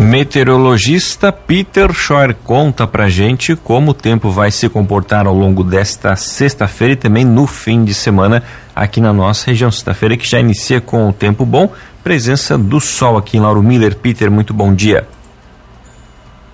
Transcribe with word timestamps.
Meteorologista 0.00 1.32
Peter 1.32 1.92
Schor 1.92 2.34
conta 2.44 2.86
pra 2.86 3.08
gente 3.08 3.56
como 3.56 3.90
o 3.90 3.94
tempo 3.94 4.30
vai 4.30 4.50
se 4.50 4.68
comportar 4.68 5.26
ao 5.26 5.34
longo 5.34 5.64
desta 5.64 6.14
sexta-feira 6.14 6.94
e 6.94 6.96
também 6.96 7.24
no 7.24 7.46
fim 7.46 7.84
de 7.84 7.92
semana 7.92 8.42
aqui 8.74 9.00
na 9.00 9.12
nossa 9.12 9.46
região. 9.46 9.70
Sexta-feira 9.70 10.16
que 10.16 10.26
já 10.26 10.38
inicia 10.38 10.80
com 10.80 11.08
o 11.08 11.12
tempo 11.12 11.44
bom, 11.44 11.72
presença 12.02 12.56
do 12.56 12.80
sol 12.80 13.16
aqui 13.16 13.36
em 13.36 13.40
Lauro 13.40 13.62
Miller. 13.62 13.96
Peter, 13.96 14.30
muito 14.30 14.54
bom 14.54 14.72
dia. 14.72 15.06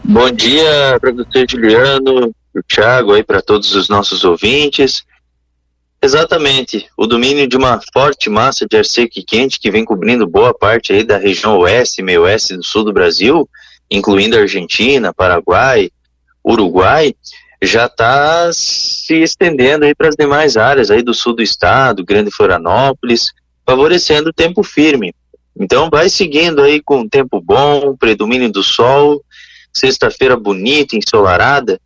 Bom 0.03 0.31
dia, 0.31 0.99
professor 1.01 1.47
Juliano, 1.49 2.35
o 2.55 2.63
Thiago 2.67 3.13
aí 3.13 3.23
para 3.23 3.43
todos 3.43 3.75
os 3.75 3.89
nossos 3.89 4.25
ouvintes. 4.25 5.05
Exatamente, 6.05 6.87
o 6.99 7.07
domínio 7.07 7.49
de 7.49 7.57
uma 7.57 7.81
forte 7.95 8.29
massa 8.29 8.67
de 8.69 8.77
ar 8.77 8.85
seco 8.85 9.19
e 9.19 9.25
quente 9.25 9.59
que 9.59 9.71
vem 9.71 9.87
cobrindo 9.87 10.27
boa 10.27 10.53
parte 10.53 10.93
aí 10.93 11.03
da 11.03 11.17
região 11.17 11.57
oeste 11.57 12.03
e 12.03 12.05
meio 12.05 12.25
oeste 12.25 12.59
do 12.59 12.63
sul 12.63 12.85
do 12.85 12.93
Brasil, 12.93 13.49
incluindo 13.91 14.37
Argentina, 14.37 15.15
Paraguai, 15.15 15.91
Uruguai, 16.47 17.15
já 17.63 17.87
está 17.87 18.51
se 18.53 19.15
estendendo 19.23 19.87
aí 19.87 19.95
para 19.95 20.11
as 20.11 20.15
demais 20.15 20.59
áreas 20.59 20.91
aí 20.91 21.01
do 21.01 21.15
sul 21.15 21.35
do 21.35 21.43
estado, 21.43 22.05
Grande 22.05 22.31
Florianópolis, 22.31 23.33
favorecendo 23.65 24.29
o 24.29 24.35
tempo 24.35 24.63
firme. 24.63 25.15
Então 25.59 25.89
vai 25.89 26.11
seguindo 26.11 26.61
aí 26.61 26.83
com 26.83 27.09
tempo 27.09 27.41
bom, 27.41 27.97
predomínio 27.97 28.53
do 28.53 28.63
sol, 28.63 29.25
sexta-feira 29.73 30.37
bonita, 30.37 30.97
ensolarada, 30.97 31.81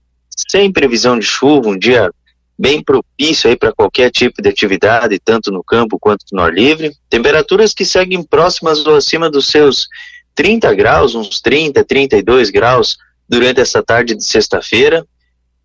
sem 0.51 0.73
previsão 0.73 1.17
de 1.17 1.25
chuva, 1.25 1.69
um 1.69 1.79
dia 1.79 2.11
bem 2.59 2.83
propício 2.83 3.49
aí 3.49 3.57
para 3.57 3.73
qualquer 3.73 4.11
tipo 4.11 4.43
de 4.43 4.49
atividade, 4.49 5.21
tanto 5.21 5.53
no 5.53 5.63
campo 5.63 5.99
quanto 5.99 6.25
no 6.33 6.43
ar 6.43 6.53
livre. 6.53 6.93
Temperaturas 7.09 7.73
que 7.73 7.85
seguem 7.85 8.23
próximas 8.23 8.85
ou 8.85 8.97
acima 8.97 9.31
dos 9.31 9.47
seus 9.49 9.87
30 10.35 10.75
graus, 10.75 11.15
uns 11.15 11.41
30, 11.41 11.85
32 11.85 12.51
graus 12.51 12.97
durante 13.29 13.61
essa 13.61 13.83
tarde 13.83 14.17
de 14.17 14.25
sexta-feira. 14.25 15.07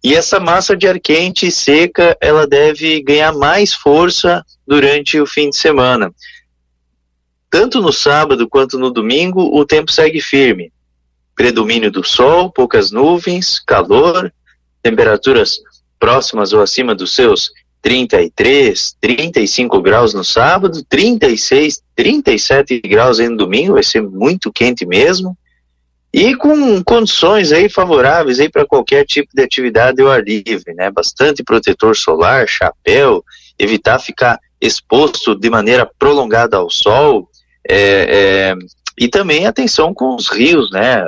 E 0.04 0.14
essa 0.14 0.40
massa 0.40 0.76
de 0.76 0.88
ar 0.88 1.00
quente 1.00 1.48
e 1.48 1.52
seca, 1.52 2.16
ela 2.22 2.46
deve 2.46 3.02
ganhar 3.02 3.34
mais 3.34 3.74
força 3.74 4.46
durante 4.68 5.20
o 5.20 5.26
fim 5.26 5.50
de 5.50 5.58
semana. 5.58 6.14
Tanto 7.50 7.82
no 7.82 7.94
sábado 7.94 8.48
quanto 8.50 8.78
no 8.78 8.92
domingo, 8.92 9.58
o 9.58 9.66
tempo 9.66 9.92
segue 9.92 10.20
firme. 10.20 10.72
Predomínio 11.36 11.90
do 11.90 12.04
sol, 12.04 12.52
poucas 12.52 12.92
nuvens, 12.92 13.60
calor, 13.60 14.32
temperaturas 14.82 15.58
próximas 16.04 16.52
ou 16.52 16.62
acima 16.62 16.94
dos 16.94 17.16
seus 17.16 17.50
33, 17.82 18.98
35 19.00 19.82
graus 19.82 20.14
no 20.14 20.22
sábado, 20.22 20.84
36, 20.90 21.82
37 21.96 22.82
graus 22.82 23.22
aí 23.22 23.30
no 23.30 23.38
domingo, 23.38 23.76
vai 23.76 23.84
ser 23.84 24.02
muito 24.02 24.52
quente 24.52 24.86
mesmo. 24.86 25.38
E 26.14 26.36
com 26.36 26.84
condições 26.84 27.54
aí 27.54 27.70
favoráveis 27.70 28.42
aí 28.42 28.50
para 28.50 28.66
qualquer 28.66 29.06
tipo 29.06 29.30
de 29.34 29.42
atividade 29.42 30.02
ao 30.02 30.12
ar 30.12 30.22
livre, 30.22 30.74
né? 30.74 30.92
Bastante 30.92 31.42
protetor 31.42 31.96
solar, 31.96 32.50
chapéu, 32.50 33.24
evitar 33.58 33.98
ficar 33.98 34.38
exposto 34.60 35.34
de 35.34 35.50
maneira 35.50 35.90
prolongada 35.98 36.58
ao 36.58 36.70
sol, 36.70 37.30
é, 37.66 37.78
é, 37.78 38.56
e 38.98 39.08
também 39.08 39.46
atenção 39.46 39.94
com 39.94 40.16
os 40.16 40.30
rios, 40.30 40.70
né? 40.72 41.04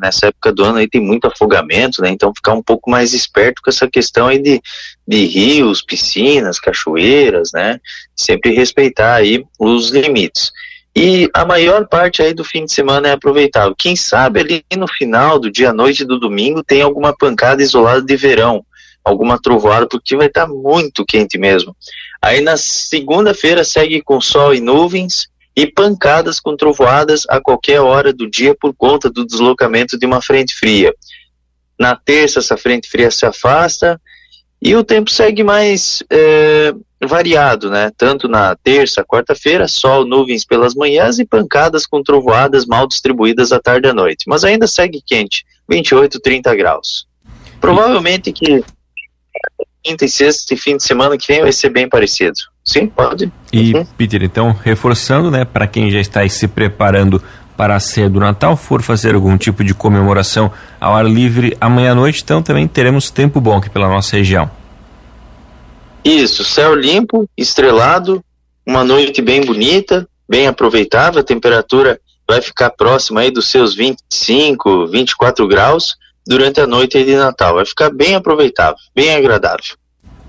Nessa 0.00 0.28
época 0.28 0.52
do 0.52 0.64
ano 0.64 0.78
aí 0.78 0.88
tem 0.88 1.00
muito 1.00 1.26
afogamento, 1.26 2.00
né? 2.00 2.10
Então 2.10 2.32
ficar 2.34 2.54
um 2.54 2.62
pouco 2.62 2.90
mais 2.90 3.12
esperto 3.12 3.60
com 3.62 3.70
essa 3.70 3.88
questão 3.88 4.26
aí 4.26 4.38
de, 4.38 4.60
de 5.06 5.26
rios, 5.26 5.82
piscinas, 5.82 6.58
cachoeiras, 6.58 7.50
né? 7.52 7.78
Sempre 8.16 8.52
respeitar 8.52 9.14
aí 9.14 9.44
os 9.58 9.90
limites. 9.90 10.50
E 10.96 11.28
a 11.34 11.44
maior 11.44 11.86
parte 11.86 12.20
aí 12.20 12.34
do 12.34 12.42
fim 12.42 12.64
de 12.64 12.72
semana 12.72 13.08
é 13.08 13.12
aproveitável. 13.12 13.74
Quem 13.76 13.94
sabe 13.94 14.40
ali 14.40 14.64
no 14.76 14.88
final 14.88 15.38
do 15.38 15.50
dia, 15.50 15.72
noite 15.72 16.04
do 16.04 16.18
domingo, 16.18 16.64
tem 16.64 16.82
alguma 16.82 17.16
pancada 17.16 17.62
isolada 17.62 18.02
de 18.02 18.16
verão, 18.16 18.64
alguma 19.04 19.40
trovoada, 19.40 19.86
porque 19.86 20.16
vai 20.16 20.26
estar 20.26 20.46
tá 20.46 20.52
muito 20.52 21.04
quente 21.04 21.38
mesmo. 21.38 21.76
Aí 22.20 22.40
na 22.40 22.56
segunda-feira 22.56 23.62
segue 23.62 24.02
com 24.02 24.20
sol 24.20 24.52
e 24.52 24.60
nuvens, 24.60 25.29
e 25.60 25.66
pancadas 25.66 26.40
com 26.40 26.56
trovoadas 26.56 27.24
a 27.28 27.38
qualquer 27.38 27.82
hora 27.82 28.14
do 28.14 28.26
dia 28.30 28.56
por 28.58 28.74
conta 28.74 29.10
do 29.10 29.26
deslocamento 29.26 29.98
de 29.98 30.06
uma 30.06 30.22
frente 30.22 30.54
fria. 30.54 30.94
Na 31.78 31.94
terça, 31.94 32.38
essa 32.38 32.56
frente 32.56 32.88
fria 32.88 33.10
se 33.10 33.26
afasta 33.26 34.00
e 34.62 34.74
o 34.74 34.82
tempo 34.82 35.10
segue 35.10 35.44
mais 35.44 36.02
é, 36.08 36.72
variado, 37.06 37.68
né? 37.68 37.92
Tanto 37.94 38.26
na 38.26 38.56
terça, 38.56 39.04
quarta-feira, 39.04 39.68
sol, 39.68 40.06
nuvens 40.06 40.46
pelas 40.46 40.74
manhãs 40.74 41.18
e 41.18 41.26
pancadas 41.26 41.86
com 41.86 42.02
trovoadas 42.02 42.64
mal 42.64 42.86
distribuídas 42.86 43.52
à 43.52 43.60
tarde 43.60 43.86
e 43.86 43.90
à 43.90 43.92
noite. 43.92 44.24
Mas 44.26 44.44
ainda 44.44 44.66
segue 44.66 45.02
quente, 45.04 45.44
28, 45.68 46.20
30 46.20 46.54
graus. 46.54 47.06
Provavelmente 47.60 48.32
que 48.32 48.64
quinta 49.82 50.06
e 50.06 50.08
sexta 50.08 50.54
e 50.54 50.56
fim 50.56 50.78
de 50.78 50.84
semana 50.84 51.18
que 51.18 51.26
vem 51.26 51.42
vai 51.42 51.52
ser 51.52 51.68
bem 51.68 51.86
parecido. 51.86 52.38
Sim, 52.70 52.86
pode. 52.86 53.32
E, 53.52 53.74
uhum. 53.74 53.84
Peter, 53.98 54.22
então, 54.22 54.56
reforçando, 54.62 55.28
né, 55.28 55.44
para 55.44 55.66
quem 55.66 55.90
já 55.90 55.98
está 55.98 56.26
se 56.28 56.46
preparando 56.46 57.20
para 57.56 57.74
a 57.74 57.80
ceia 57.80 58.08
do 58.08 58.20
Natal, 58.20 58.56
for 58.56 58.80
fazer 58.80 59.16
algum 59.16 59.36
tipo 59.36 59.64
de 59.64 59.74
comemoração 59.74 60.52
ao 60.80 60.94
ar 60.94 61.04
livre 61.04 61.56
amanhã 61.60 61.90
à 61.90 61.94
noite, 61.96 62.22
então 62.22 62.40
também 62.40 62.68
teremos 62.68 63.10
tempo 63.10 63.40
bom 63.40 63.56
aqui 63.56 63.68
pela 63.68 63.88
nossa 63.88 64.16
região. 64.16 64.48
Isso, 66.04 66.44
céu 66.44 66.72
limpo, 66.72 67.28
estrelado, 67.36 68.24
uma 68.64 68.84
noite 68.84 69.20
bem 69.20 69.40
bonita, 69.40 70.08
bem 70.28 70.46
aproveitável, 70.46 71.20
a 71.20 71.24
temperatura 71.24 72.00
vai 72.24 72.40
ficar 72.40 72.70
próxima 72.70 73.22
aí 73.22 73.32
dos 73.32 73.50
seus 73.50 73.74
25, 73.74 74.86
24 74.86 75.48
graus 75.48 75.96
durante 76.24 76.60
a 76.60 76.68
noite 76.68 77.04
de 77.04 77.16
Natal. 77.16 77.56
Vai 77.56 77.66
ficar 77.66 77.90
bem 77.90 78.14
aproveitável, 78.14 78.76
bem 78.94 79.12
agradável. 79.12 79.79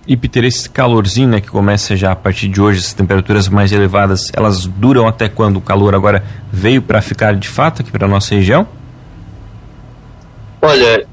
E 0.07 0.17
Peter, 0.17 0.44
esse 0.44 0.69
calorzinho 0.69 1.29
né, 1.29 1.41
que 1.41 1.50
começa 1.50 1.95
já 1.95 2.12
a 2.12 2.16
partir 2.16 2.47
de 2.47 2.59
hoje, 2.59 2.79
as 2.79 2.94
temperaturas 2.94 3.47
mais 3.47 3.72
elevadas, 3.72 4.31
elas 4.34 4.66
duram 4.66 5.07
até 5.07 5.29
quando 5.29 5.57
o 5.57 5.62
calor 5.62 5.94
agora 5.94 6.23
veio 6.51 6.81
para 6.81 7.01
ficar 7.01 7.35
de 7.35 7.47
fato 7.47 7.81
aqui 7.81 7.91
para 7.91 8.07
nossa 8.07 8.34
região? 8.34 8.67
Olha, 10.59 11.07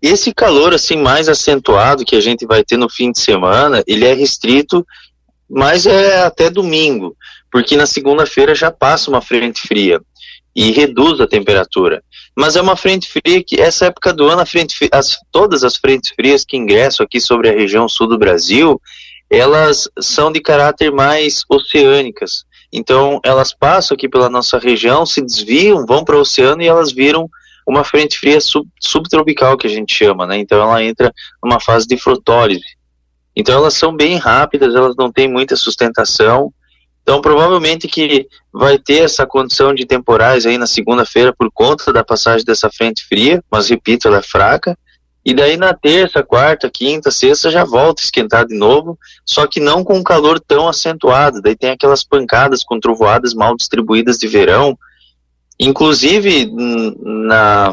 esse 0.00 0.34
calor 0.34 0.74
assim 0.74 0.96
mais 0.96 1.28
acentuado 1.28 2.04
que 2.04 2.16
a 2.16 2.20
gente 2.20 2.44
vai 2.44 2.64
ter 2.64 2.76
no 2.76 2.90
fim 2.90 3.12
de 3.12 3.20
semana, 3.20 3.82
ele 3.86 4.04
é 4.04 4.12
restrito, 4.12 4.84
mas 5.48 5.86
é 5.86 6.24
até 6.24 6.50
domingo, 6.50 7.16
porque 7.50 7.76
na 7.76 7.86
segunda-feira 7.86 8.54
já 8.54 8.72
passa 8.72 9.08
uma 9.08 9.22
frente 9.22 9.60
fria 9.60 10.00
e 10.54 10.72
reduz 10.72 11.20
a 11.20 11.28
temperatura 11.28 12.02
mas 12.36 12.56
é 12.56 12.62
uma 12.62 12.76
frente 12.76 13.08
fria 13.08 13.42
que 13.44 13.60
essa 13.60 13.86
época 13.86 14.12
do 14.12 14.26
ano 14.26 14.44
frente 14.46 14.88
as, 14.90 15.18
todas 15.30 15.64
as 15.64 15.76
frentes 15.76 16.10
frias 16.14 16.44
que 16.44 16.56
ingressam 16.56 17.04
aqui 17.04 17.20
sobre 17.20 17.48
a 17.48 17.52
região 17.52 17.88
sul 17.88 18.08
do 18.08 18.18
Brasil 18.18 18.80
elas 19.30 19.88
são 19.98 20.30
de 20.30 20.40
caráter 20.40 20.92
mais 20.92 21.42
oceânicas. 21.48 22.44
Então 22.70 23.18
elas 23.24 23.54
passam 23.54 23.94
aqui 23.94 24.06
pela 24.06 24.28
nossa 24.28 24.58
região 24.58 25.06
se 25.06 25.22
desviam 25.22 25.86
vão 25.86 26.04
para 26.04 26.16
o 26.16 26.20
oceano 26.20 26.62
e 26.62 26.66
elas 26.66 26.92
viram 26.92 27.28
uma 27.66 27.84
frente 27.84 28.18
fria 28.18 28.40
sub, 28.40 28.68
subtropical 28.80 29.56
que 29.56 29.66
a 29.66 29.70
gente 29.70 29.94
chama 29.94 30.26
né? 30.26 30.36
Então 30.38 30.60
ela 30.60 30.82
entra 30.82 31.12
numa 31.42 31.60
fase 31.60 31.86
de 31.86 31.96
frotólise. 31.96 32.76
Então 33.34 33.54
elas 33.54 33.74
são 33.74 33.94
bem 33.94 34.16
rápidas 34.16 34.74
elas 34.74 34.94
não 34.96 35.10
têm 35.10 35.28
muita 35.28 35.56
sustentação 35.56 36.52
então, 37.02 37.20
provavelmente 37.20 37.88
que 37.88 38.28
vai 38.52 38.78
ter 38.78 39.00
essa 39.00 39.26
condição 39.26 39.74
de 39.74 39.84
temporais 39.84 40.46
aí 40.46 40.56
na 40.56 40.66
segunda-feira 40.66 41.34
por 41.36 41.50
conta 41.52 41.92
da 41.92 42.04
passagem 42.04 42.44
dessa 42.44 42.70
frente 42.70 43.04
fria, 43.04 43.42
mas 43.50 43.68
repito, 43.68 44.06
ela 44.06 44.18
é 44.18 44.22
fraca. 44.22 44.78
E 45.24 45.34
daí 45.34 45.56
na 45.56 45.72
terça, 45.72 46.22
quarta, 46.22 46.70
quinta, 46.70 47.10
sexta 47.10 47.50
já 47.50 47.64
volta 47.64 48.02
a 48.02 48.04
esquentar 48.04 48.46
de 48.46 48.56
novo, 48.56 48.98
só 49.24 49.46
que 49.46 49.60
não 49.60 49.84
com 49.84 49.98
um 49.98 50.02
calor 50.02 50.40
tão 50.40 50.68
acentuado. 50.68 51.40
Daí 51.40 51.56
tem 51.56 51.70
aquelas 51.70 52.04
pancadas 52.04 52.62
com 52.64 52.78
trovoadas 52.78 53.34
mal 53.34 53.56
distribuídas 53.56 54.16
de 54.16 54.26
verão. 54.26 54.76
Inclusive, 55.58 56.50
na, 57.00 57.72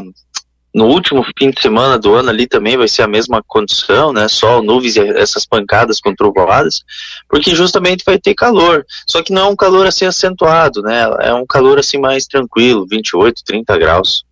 no 0.74 0.86
último 0.86 1.24
fim 1.38 1.50
de 1.50 1.60
semana 1.60 1.98
do 1.98 2.14
ano 2.14 2.30
ali 2.30 2.46
também 2.46 2.76
vai 2.76 2.86
ser 2.86 3.02
a 3.02 3.08
mesma 3.08 3.42
condição, 3.46 4.12
né? 4.12 4.28
Sol, 4.28 4.62
nuvens 4.62 4.96
e 4.96 5.00
essas 5.00 5.44
pancadas 5.44 6.00
com 6.00 6.14
trovoadas, 6.14 6.82
porque 7.28 7.54
justamente 7.54 8.04
vai 8.04 8.18
ter 8.18 8.34
calor. 8.34 8.84
Só 9.06 9.22
que 9.22 9.32
não 9.32 9.42
é 9.42 9.50
um 9.50 9.56
calor 9.56 9.86
assim 9.86 10.04
acentuado, 10.04 10.82
né? 10.82 11.10
É 11.20 11.34
um 11.34 11.44
calor 11.46 11.78
assim 11.78 11.98
mais 11.98 12.26
tranquilo, 12.26 12.86
28, 12.88 13.42
30 13.44 13.78
graus. 13.78 14.24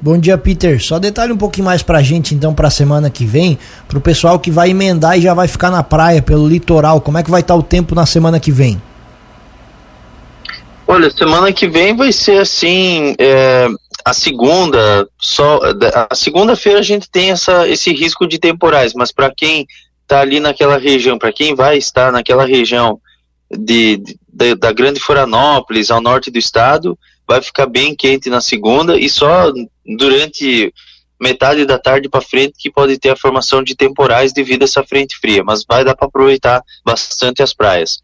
Bom 0.00 0.18
dia, 0.18 0.36
Peter. 0.36 0.82
Só 0.82 0.98
detalhe 0.98 1.32
um 1.32 1.36
pouquinho 1.36 1.64
mais 1.64 1.80
pra 1.80 2.02
gente, 2.02 2.34
então, 2.34 2.52
pra 2.52 2.70
semana 2.70 3.08
que 3.08 3.24
vem, 3.24 3.56
pro 3.86 4.00
pessoal 4.00 4.36
que 4.40 4.50
vai 4.50 4.70
emendar 4.70 5.16
e 5.16 5.22
já 5.22 5.32
vai 5.32 5.46
ficar 5.46 5.70
na 5.70 5.84
praia, 5.84 6.20
pelo 6.20 6.48
litoral. 6.48 7.00
Como 7.00 7.18
é 7.18 7.22
que 7.22 7.30
vai 7.30 7.40
estar 7.40 7.54
tá 7.54 7.60
o 7.60 7.62
tempo 7.62 7.94
na 7.94 8.04
semana 8.04 8.40
que 8.40 8.50
vem? 8.50 8.82
Olha, 10.88 11.08
semana 11.08 11.52
que 11.52 11.68
vem 11.68 11.96
vai 11.96 12.10
ser 12.10 12.40
assim, 12.40 13.14
é, 13.16 13.68
a 14.04 14.12
segunda, 14.12 15.08
só 15.18 15.60
a 16.10 16.14
segunda-feira 16.14 16.78
a 16.78 16.82
gente 16.82 17.08
tem 17.10 17.30
essa, 17.30 17.68
esse 17.68 17.92
risco 17.92 18.26
de 18.26 18.38
temporais, 18.38 18.94
mas 18.94 19.12
para 19.12 19.32
quem 19.34 19.66
está 20.02 20.20
ali 20.20 20.40
naquela 20.40 20.78
região, 20.78 21.18
para 21.18 21.32
quem 21.32 21.54
vai 21.54 21.76
estar 21.78 22.12
naquela 22.12 22.44
região 22.44 23.00
de, 23.50 24.02
de, 24.28 24.54
da 24.54 24.72
Grande 24.72 25.00
Florianópolis, 25.00 25.90
ao 25.90 26.00
norte 26.00 26.30
do 26.30 26.38
estado, 26.38 26.98
vai 27.26 27.40
ficar 27.40 27.66
bem 27.66 27.94
quente 27.94 28.28
na 28.28 28.40
segunda 28.40 28.98
e 28.98 29.08
só 29.08 29.52
durante 29.96 30.72
metade 31.20 31.64
da 31.64 31.78
tarde 31.78 32.08
para 32.08 32.20
frente 32.20 32.54
que 32.58 32.70
pode 32.70 32.98
ter 32.98 33.10
a 33.10 33.16
formação 33.16 33.62
de 33.62 33.76
temporais 33.76 34.32
devido 34.32 34.62
a 34.62 34.64
essa 34.64 34.82
frente 34.82 35.16
fria, 35.18 35.44
mas 35.44 35.64
vai 35.64 35.84
dar 35.84 35.94
para 35.94 36.08
aproveitar 36.08 36.62
bastante 36.84 37.42
as 37.42 37.54
praias. 37.54 37.98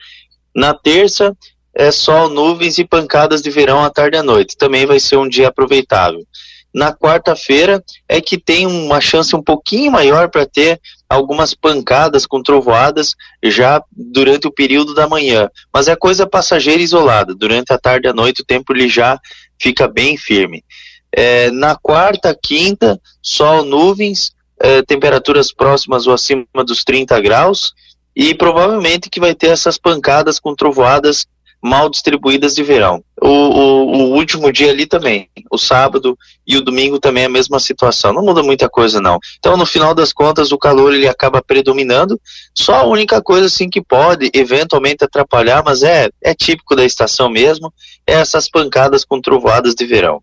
Na 0.54 0.72
terça 0.72 1.36
é 1.78 1.92
sol, 1.92 2.28
nuvens 2.28 2.76
e 2.78 2.84
pancadas 2.84 3.40
de 3.40 3.50
verão 3.50 3.84
à 3.84 3.88
tarde 3.88 4.16
e 4.16 4.18
à 4.20 4.22
noite. 4.22 4.56
Também 4.56 4.84
vai 4.84 4.98
ser 4.98 5.16
um 5.16 5.28
dia 5.28 5.46
aproveitável. 5.46 6.26
Na 6.74 6.92
quarta-feira 6.92 7.82
é 8.08 8.20
que 8.20 8.36
tem 8.36 8.66
uma 8.66 9.00
chance 9.00 9.34
um 9.34 9.42
pouquinho 9.42 9.92
maior 9.92 10.28
para 10.28 10.44
ter 10.44 10.80
algumas 11.08 11.54
pancadas 11.54 12.26
com 12.26 12.42
trovoadas 12.42 13.14
já 13.42 13.80
durante 13.92 14.48
o 14.48 14.52
período 14.52 14.92
da 14.92 15.08
manhã, 15.08 15.48
mas 15.72 15.88
é 15.88 15.94
coisa 15.94 16.26
passageira 16.26 16.82
isolada. 16.82 17.32
Durante 17.32 17.72
a 17.72 17.78
tarde 17.78 18.08
e 18.08 18.10
a 18.10 18.12
noite 18.12 18.42
o 18.42 18.44
tempo 18.44 18.72
ele 18.72 18.88
já 18.88 19.18
fica 19.58 19.86
bem 19.86 20.16
firme. 20.16 20.64
É, 21.12 21.50
na 21.52 21.76
quarta, 21.76 22.36
quinta, 22.40 23.00
sol, 23.22 23.64
nuvens, 23.64 24.32
é, 24.60 24.82
temperaturas 24.82 25.52
próximas 25.52 26.08
ou 26.08 26.12
acima 26.12 26.44
dos 26.66 26.82
30 26.82 27.18
graus 27.20 27.72
e 28.14 28.34
provavelmente 28.34 29.08
que 29.08 29.20
vai 29.20 29.32
ter 29.32 29.50
essas 29.50 29.78
pancadas 29.78 30.40
com 30.40 30.54
trovoadas 30.54 31.24
mal 31.62 31.88
distribuídas 31.88 32.54
de 32.54 32.62
verão. 32.62 33.02
O, 33.20 33.28
o, 33.28 33.86
o, 33.86 34.14
último 34.14 34.52
dia 34.52 34.70
ali 34.70 34.86
também, 34.86 35.28
o 35.50 35.58
sábado 35.58 36.16
e 36.46 36.56
o 36.56 36.62
domingo 36.62 37.00
também 37.00 37.24
é 37.24 37.26
a 37.26 37.30
mesma 37.30 37.58
situação. 37.58 38.12
Não 38.12 38.24
muda 38.24 38.42
muita 38.42 38.68
coisa 38.68 39.00
não. 39.00 39.18
Então 39.38 39.56
no 39.56 39.66
final 39.66 39.94
das 39.94 40.12
contas 40.12 40.52
o 40.52 40.58
calor 40.58 40.94
ele 40.94 41.08
acaba 41.08 41.42
predominando. 41.42 42.20
Só 42.54 42.76
a 42.76 42.84
única 42.84 43.20
coisa 43.20 43.46
assim 43.46 43.68
que 43.68 43.82
pode 43.82 44.30
eventualmente 44.32 45.04
atrapalhar, 45.04 45.62
mas 45.64 45.82
é 45.82 46.08
é 46.22 46.34
típico 46.34 46.76
da 46.76 46.84
estação 46.84 47.28
mesmo, 47.28 47.72
é 48.06 48.14
essas 48.14 48.48
pancadas 48.48 49.04
com 49.04 49.20
trovoadas 49.20 49.74
de 49.74 49.84
verão. 49.84 50.22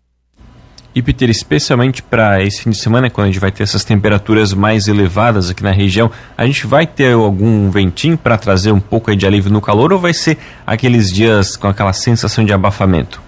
E 0.96 1.02
Peter, 1.02 1.28
especialmente 1.28 2.02
para 2.02 2.42
esse 2.42 2.62
fim 2.62 2.70
de 2.70 2.78
semana, 2.78 3.10
quando 3.10 3.26
a 3.26 3.30
gente 3.30 3.38
vai 3.38 3.52
ter 3.52 3.64
essas 3.64 3.84
temperaturas 3.84 4.54
mais 4.54 4.88
elevadas 4.88 5.50
aqui 5.50 5.62
na 5.62 5.70
região, 5.70 6.10
a 6.34 6.46
gente 6.46 6.66
vai 6.66 6.86
ter 6.86 7.12
algum 7.12 7.70
ventinho 7.70 8.16
para 8.16 8.38
trazer 8.38 8.72
um 8.72 8.80
pouco 8.80 9.14
de 9.14 9.26
alívio 9.26 9.52
no 9.52 9.60
calor 9.60 9.92
ou 9.92 9.98
vai 9.98 10.14
ser 10.14 10.38
aqueles 10.66 11.12
dias 11.12 11.54
com 11.54 11.68
aquela 11.68 11.92
sensação 11.92 12.46
de 12.46 12.52
abafamento? 12.54 13.20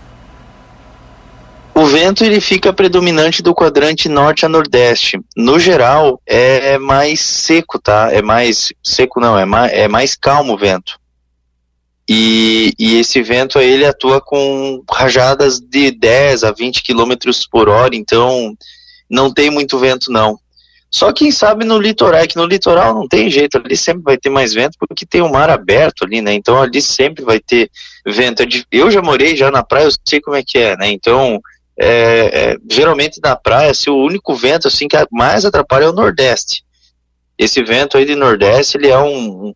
O 1.75 1.85
vento 1.85 2.25
ele 2.25 2.41
fica 2.41 2.73
predominante 2.73 3.43
do 3.43 3.55
quadrante 3.55 4.09
norte 4.09 4.47
a 4.47 4.49
nordeste. 4.49 5.21
No 5.37 5.59
geral, 5.59 6.19
é 6.27 6.79
mais 6.79 7.21
seco, 7.21 7.79
tá? 7.79 8.09
É 8.11 8.23
mais 8.23 8.73
seco 8.83 9.21
não, 9.21 9.39
é 9.39 9.45
mais, 9.45 9.73
é 9.75 9.87
mais 9.87 10.15
calmo 10.15 10.55
o 10.55 10.59
vento. 10.59 10.99
E, 12.09 12.73
e, 12.79 12.99
esse 12.99 13.21
vento 13.21 13.59
ele 13.59 13.85
atua 13.85 14.19
com 14.19 14.83
rajadas 14.91 15.61
de 15.61 15.91
10 15.91 16.43
a 16.43 16.53
20 16.53 16.83
km 16.83 17.13
por 17.51 17.69
hora, 17.69 17.95
então 17.95 18.57
não 19.11 19.33
tem 19.33 19.51
muito 19.51 19.79
vento 19.79 20.11
não. 20.11 20.39
Só 20.91 21.13
quem 21.13 21.31
sabe 21.31 21.67
no 21.67 21.79
litoral, 21.79 22.23
é 22.23 22.27
que 22.27 22.37
no 22.37 22.47
litoral 22.47 22.95
não 22.95 23.07
tem 23.07 23.31
jeito, 23.31 23.59
ali 23.59 23.77
sempre 23.77 24.03
vai 24.03 24.17
ter 24.17 24.31
mais 24.31 24.55
vento 24.55 24.79
porque 24.79 25.05
tem 25.05 25.21
o 25.21 25.31
mar 25.31 25.51
aberto 25.51 26.03
ali, 26.03 26.23
né? 26.23 26.33
Então 26.33 26.61
ali 26.61 26.81
sempre 26.81 27.23
vai 27.23 27.39
ter 27.39 27.71
vento. 28.07 28.43
Eu 28.73 28.91
já 28.91 29.03
morei 29.03 29.37
já 29.37 29.51
na 29.51 29.63
praia, 29.63 29.85
eu 29.85 29.93
sei 30.07 30.19
como 30.19 30.37
é 30.37 30.43
que 30.43 30.57
é, 30.57 30.77
né? 30.79 30.91
Então 30.91 31.39
é, 31.79 32.53
é, 32.53 32.57
geralmente 32.71 33.21
na 33.23 33.37
praia, 33.37 33.71
assim, 33.71 33.91
o 33.91 34.03
único 34.03 34.35
vento 34.35 34.67
assim 34.67 34.89
que 34.89 34.97
mais 35.13 35.45
atrapalha 35.45 35.85
é 35.85 35.89
o 35.91 35.93
nordeste. 35.93 36.65
Esse 37.37 37.63
vento 37.63 37.99
aí 37.99 38.07
de 38.07 38.17
nordeste, 38.17 38.79
ele 38.79 38.89
é 38.89 38.99
um, 38.99 39.55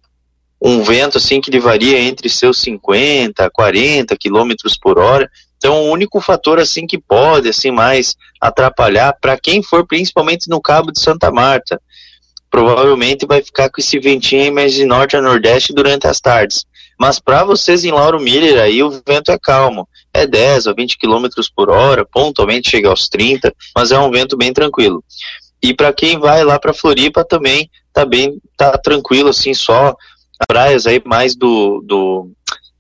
um 0.64 0.82
vento 0.82 1.19
assim 1.19 1.41
que 1.41 1.50
ele 1.50 1.59
varia 1.59 1.99
entre 1.99 2.29
seus 2.29 2.61
50, 2.61 3.50
40 3.50 4.17
quilômetros 4.17 4.76
por 4.76 4.99
hora. 4.99 5.29
Então, 5.56 5.82
o 5.82 5.91
único 5.91 6.20
fator 6.20 6.61
assim 6.61 6.87
que 6.87 6.99
pode 6.99 7.49
assim 7.49 7.73
mais 7.73 8.14
atrapalhar 8.41 9.17
para 9.20 9.38
quem 9.38 9.62
for 9.62 9.87
principalmente 9.87 10.49
no 10.49 10.61
Cabo 10.61 10.93
de 10.93 11.00
Santa 11.00 11.32
Marta, 11.32 11.81
provavelmente 12.49 13.26
vai 13.26 13.43
ficar 13.43 13.70
com 13.70 13.81
esse 13.81 13.99
ventinho 13.99 14.55
mais 14.55 14.73
de 14.73 14.85
norte 14.85 15.17
a 15.17 15.23
nordeste 15.23 15.73
durante 15.73 16.06
as 16.06 16.20
tardes. 16.20 16.65
Mas 16.99 17.19
para 17.19 17.43
vocês 17.43 17.85
em 17.85 17.91
Lauro 17.91 18.20
Miller 18.20 18.61
aí 18.62 18.82
o 18.82 19.03
vento 19.06 19.32
é 19.32 19.38
calmo, 19.38 19.88
é 20.12 20.26
10 20.26 20.69
a 20.69 20.73
20 20.73 20.99
quilômetros 20.99 21.50
por 21.50 21.70
hora, 21.70 22.05
pontualmente 22.05 22.70
chega 22.70 22.88
aos 22.88 23.08
30, 23.08 23.53
mas 23.75 23.91
é 23.91 23.99
um 23.99 24.11
vento 24.11 24.37
bem 24.37 24.53
tranquilo. 24.53 25.03
E 25.61 25.75
para 25.75 25.93
quem 25.93 26.19
vai 26.19 26.44
lá 26.44 26.58
para 26.58 26.75
Floripa 26.75 27.25
também 27.25 27.69
tá 27.93 28.05
bem, 28.05 28.41
tá 28.56 28.76
tranquilo 28.79 29.31
assim, 29.31 29.55
só 29.55 29.97
praias 30.47 30.87
aí 30.87 31.00
mais 31.05 31.35
do, 31.37 31.83
do, 31.85 32.31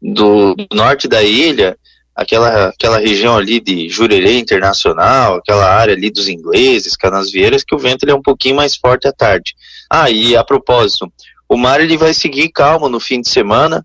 do 0.00 0.56
norte 0.72 1.08
da 1.08 1.22
ilha, 1.22 1.76
aquela, 2.14 2.68
aquela 2.68 2.98
região 2.98 3.36
ali 3.36 3.60
de 3.60 3.88
Jurerê 3.88 4.38
Internacional, 4.38 5.36
aquela 5.36 5.68
área 5.68 5.94
ali 5.94 6.10
dos 6.10 6.28
ingleses, 6.28 6.96
Canasvieiras, 6.96 7.64
que 7.64 7.74
o 7.74 7.78
vento 7.78 8.04
ele 8.04 8.12
é 8.12 8.14
um 8.14 8.22
pouquinho 8.22 8.56
mais 8.56 8.76
forte 8.76 9.08
à 9.08 9.12
tarde. 9.12 9.54
Ah, 9.90 10.10
e 10.10 10.36
a 10.36 10.44
propósito, 10.44 11.12
o 11.48 11.56
mar 11.56 11.80
ele 11.80 11.96
vai 11.96 12.14
seguir 12.14 12.48
calmo 12.50 12.88
no 12.88 13.00
fim 13.00 13.20
de 13.20 13.28
semana, 13.28 13.84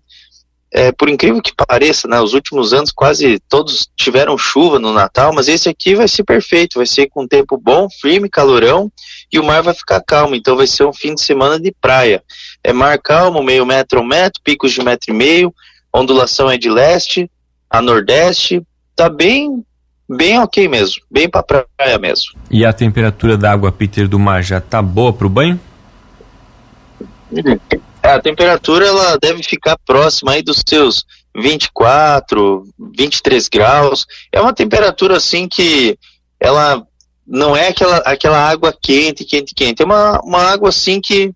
é, 0.70 0.92
por 0.92 1.08
incrível 1.08 1.40
que 1.40 1.54
pareça, 1.54 2.06
né, 2.06 2.20
os 2.20 2.34
últimos 2.34 2.74
anos 2.74 2.90
quase 2.90 3.38
todos 3.48 3.88
tiveram 3.96 4.36
chuva 4.36 4.78
no 4.78 4.92
Natal, 4.92 5.32
mas 5.34 5.48
esse 5.48 5.68
aqui 5.68 5.94
vai 5.94 6.06
ser 6.06 6.24
perfeito, 6.24 6.76
vai 6.78 6.86
ser 6.86 7.08
com 7.08 7.26
tempo 7.26 7.56
bom, 7.56 7.88
firme, 8.00 8.28
calorão, 8.28 8.92
e 9.32 9.38
o 9.38 9.44
mar 9.44 9.62
vai 9.62 9.72
ficar 9.72 10.02
calmo, 10.02 10.34
então 10.34 10.56
vai 10.56 10.66
ser 10.66 10.84
um 10.84 10.92
fim 10.92 11.14
de 11.14 11.22
semana 11.22 11.58
de 11.58 11.72
praia. 11.80 12.22
É 12.68 12.72
mar 12.72 12.98
calmo, 12.98 13.42
meio 13.42 13.64
metro 13.64 13.98
a 13.98 14.02
um 14.02 14.06
metro, 14.06 14.42
picos 14.44 14.72
de 14.72 14.82
metro 14.82 15.10
e 15.10 15.16
meio, 15.16 15.54
ondulação 15.90 16.50
é 16.50 16.58
de 16.58 16.68
leste 16.68 17.30
a 17.70 17.80
nordeste, 17.80 18.62
tá 18.94 19.08
bem 19.08 19.64
bem 20.06 20.38
ok 20.38 20.68
mesmo, 20.68 21.02
bem 21.10 21.30
pra 21.30 21.42
praia 21.42 21.98
mesmo. 21.98 22.34
E 22.50 22.66
a 22.66 22.72
temperatura 22.74 23.38
da 23.38 23.50
água, 23.50 23.72
Peter, 23.72 24.06
do 24.06 24.18
mar 24.18 24.42
já 24.42 24.60
tá 24.60 24.82
boa 24.82 25.14
pro 25.14 25.30
banho? 25.30 25.58
É, 28.02 28.10
a 28.10 28.20
temperatura 28.20 28.86
ela 28.86 29.16
deve 29.16 29.42
ficar 29.42 29.78
próxima 29.86 30.32
aí 30.32 30.42
dos 30.42 30.62
seus 30.66 31.06
24, 31.34 32.64
23 32.94 33.48
graus. 33.48 34.06
É 34.30 34.42
uma 34.42 34.52
temperatura 34.52 35.16
assim 35.16 35.48
que 35.48 35.98
ela 36.38 36.86
não 37.26 37.56
é 37.56 37.68
aquela, 37.68 37.96
aquela 37.98 38.46
água 38.46 38.74
quente, 38.78 39.24
quente, 39.24 39.54
quente. 39.54 39.82
É 39.82 39.86
uma, 39.86 40.20
uma 40.20 40.42
água 40.42 40.68
assim 40.68 41.00
que, 41.00 41.32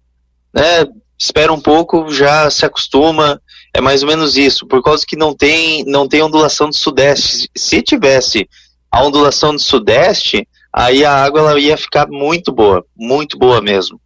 né, 0.52 0.86
espera 1.22 1.52
um 1.52 1.60
pouco, 1.60 2.10
já 2.10 2.50
se 2.50 2.64
acostuma. 2.66 3.40
É 3.72 3.80
mais 3.80 4.02
ou 4.02 4.08
menos 4.08 4.36
isso, 4.36 4.66
por 4.66 4.82
causa 4.82 5.06
que 5.06 5.16
não 5.16 5.34
tem, 5.34 5.84
não 5.86 6.06
tem 6.06 6.22
ondulação 6.22 6.68
do 6.68 6.76
sudeste. 6.76 7.48
Se 7.56 7.80
tivesse 7.80 8.48
a 8.90 9.02
ondulação 9.02 9.54
do 9.54 9.60
sudeste, 9.60 10.46
aí 10.72 11.04
a 11.04 11.14
água 11.14 11.40
ela 11.40 11.60
ia 11.60 11.76
ficar 11.76 12.06
muito 12.08 12.52
boa, 12.52 12.84
muito 12.94 13.38
boa 13.38 13.60
mesmo. 13.62 14.00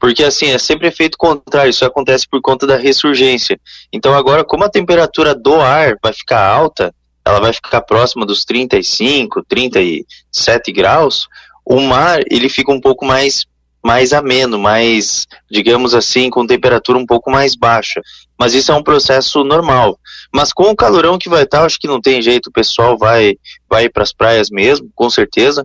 Porque 0.00 0.24
assim, 0.24 0.46
é 0.46 0.58
sempre 0.58 0.88
efeito 0.88 1.18
contrário, 1.18 1.70
isso 1.70 1.84
acontece 1.84 2.26
por 2.28 2.40
conta 2.40 2.66
da 2.66 2.76
ressurgência. 2.76 3.58
Então 3.92 4.14
agora, 4.14 4.44
como 4.44 4.64
a 4.64 4.68
temperatura 4.68 5.34
do 5.34 5.60
ar 5.60 5.96
vai 6.02 6.12
ficar 6.12 6.44
alta, 6.48 6.92
ela 7.24 7.40
vai 7.40 7.52
ficar 7.52 7.80
próxima 7.82 8.24
dos 8.24 8.44
35, 8.44 9.44
37 9.46 10.72
graus, 10.72 11.26
o 11.64 11.80
mar 11.80 12.20
ele 12.30 12.48
fica 12.48 12.72
um 12.72 12.80
pouco 12.80 13.04
mais 13.04 13.44
mais 13.86 14.12
ameno, 14.12 14.58
mais, 14.58 15.28
digamos 15.48 15.94
assim, 15.94 16.28
com 16.28 16.44
temperatura 16.44 16.98
um 16.98 17.06
pouco 17.06 17.30
mais 17.30 17.54
baixa. 17.54 18.02
Mas 18.36 18.52
isso 18.52 18.72
é 18.72 18.74
um 18.74 18.82
processo 18.82 19.44
normal. 19.44 19.96
Mas 20.34 20.52
com 20.52 20.64
o 20.64 20.76
calorão 20.76 21.16
que 21.16 21.28
vai 21.28 21.44
estar, 21.44 21.64
acho 21.64 21.78
que 21.78 21.86
não 21.86 22.00
tem 22.00 22.20
jeito, 22.20 22.48
o 22.48 22.52
pessoal 22.52 22.98
vai 22.98 23.36
vai 23.70 23.88
para 23.88 24.02
as 24.02 24.12
praias 24.12 24.50
mesmo, 24.50 24.90
com 24.92 25.08
certeza. 25.08 25.64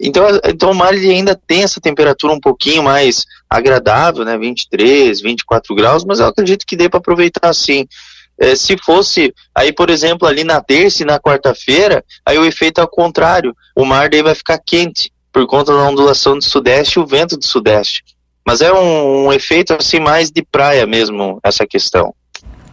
Então, 0.00 0.24
então 0.42 0.70
o 0.70 0.74
mar 0.74 0.94
ainda 0.94 1.38
tem 1.46 1.62
essa 1.62 1.78
temperatura 1.82 2.32
um 2.32 2.40
pouquinho 2.40 2.82
mais 2.82 3.26
agradável, 3.48 4.24
né, 4.24 4.38
23, 4.38 5.20
24 5.20 5.74
graus, 5.74 6.02
mas 6.02 6.18
eu 6.18 6.26
acredito 6.26 6.64
que 6.66 6.76
dê 6.76 6.88
para 6.88 6.98
aproveitar 6.98 7.50
assim. 7.50 7.86
É, 8.40 8.56
se 8.56 8.78
fosse, 8.78 9.34
aí 9.54 9.70
por 9.70 9.90
exemplo, 9.90 10.26
ali 10.26 10.44
na 10.44 10.62
terça 10.62 11.02
e 11.02 11.06
na 11.06 11.20
quarta-feira, 11.20 12.02
aí 12.24 12.38
o 12.38 12.46
efeito 12.46 12.80
é 12.80 12.84
o 12.84 12.88
contrário, 12.88 13.54
o 13.76 13.84
mar 13.84 14.08
daí 14.08 14.22
vai 14.22 14.34
ficar 14.34 14.58
quente, 14.58 15.12
por 15.32 15.46
conta 15.46 15.72
da 15.72 15.88
ondulação 15.88 16.36
do 16.36 16.44
sudeste 16.44 16.98
e 16.98 17.02
o 17.02 17.06
vento 17.06 17.36
do 17.36 17.44
sudeste. 17.44 18.02
Mas 18.46 18.60
é 18.60 18.72
um, 18.72 19.26
um 19.26 19.32
efeito 19.32 19.72
assim 19.74 20.00
mais 20.00 20.30
de 20.30 20.42
praia 20.42 20.86
mesmo, 20.86 21.38
essa 21.42 21.66
questão. 21.66 22.14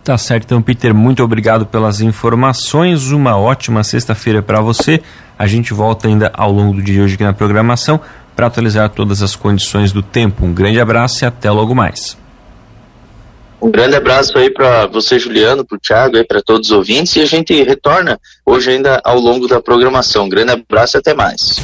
Tá 0.04 0.18
certo, 0.18 0.46
então, 0.46 0.62
Peter, 0.62 0.94
muito 0.94 1.22
obrigado 1.22 1.66
pelas 1.66 2.00
informações. 2.00 3.12
Uma 3.12 3.38
ótima 3.38 3.84
sexta-feira 3.84 4.42
para 4.42 4.62
você. 4.62 5.02
A 5.38 5.46
gente 5.46 5.74
volta 5.74 6.08
ainda 6.08 6.32
ao 6.34 6.52
longo 6.52 6.76
do 6.76 6.82
dia 6.82 6.96
de 6.96 7.02
hoje 7.02 7.16
aqui 7.16 7.24
na 7.24 7.34
programação 7.34 8.00
para 8.34 8.48
atualizar 8.48 8.90
todas 8.90 9.22
as 9.22 9.36
condições 9.36 9.92
do 9.92 10.02
tempo. 10.02 10.46
Um 10.46 10.54
grande 10.54 10.80
abraço 10.80 11.24
e 11.24 11.28
até 11.28 11.52
logo 11.52 11.76
mais. 11.76 12.18
Um 13.62 13.72
grande 13.72 13.96
abraço 13.96 14.38
aí 14.38 14.50
para 14.50 14.86
você, 14.86 15.18
Juliano, 15.18 15.66
para 15.66 15.76
o 15.76 15.80
Thiago, 15.80 16.26
para 16.26 16.42
todos 16.42 16.70
os 16.70 16.78
ouvintes 16.78 17.16
e 17.16 17.22
a 17.22 17.26
gente 17.26 17.62
retorna 17.64 18.20
hoje 18.46 18.72
ainda 18.72 19.02
ao 19.04 19.20
longo 19.20 19.48
da 19.48 19.60
programação. 19.60 20.26
Um 20.26 20.30
grande 20.30 20.52
abraço 20.52 20.96
e 20.96 21.00
até 21.00 21.14
mais. 21.14 21.58